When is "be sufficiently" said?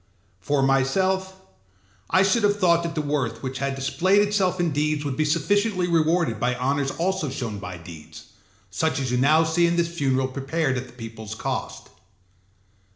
5.15-5.87